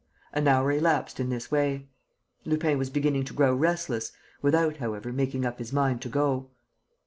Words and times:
An 0.33 0.47
hour 0.47 0.71
elapsed 0.71 1.19
in 1.19 1.29
this 1.29 1.51
way. 1.51 1.85
Lupin 2.43 2.79
was 2.79 2.89
beginning 2.89 3.23
to 3.25 3.35
grow 3.35 3.53
restless, 3.55 4.11
without, 4.41 4.77
however, 4.77 5.13
making 5.13 5.45
up 5.45 5.59
his 5.59 5.71
mind 5.71 6.01
to 6.01 6.09
go. 6.09 6.49